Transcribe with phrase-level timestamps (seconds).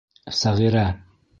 [0.37, 0.85] Сәғирә!